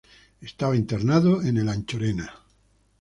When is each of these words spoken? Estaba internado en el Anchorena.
Estaba 0.41 0.75
internado 0.75 1.43
en 1.43 1.57
el 1.57 1.69
Anchorena. 1.69 2.33